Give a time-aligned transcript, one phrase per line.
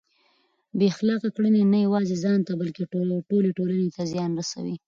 [0.77, 2.81] بې اخلاقه کړنې نه یوازې ځان ته بلکه
[3.29, 4.75] ټولې ټولنې ته زیان رسوي.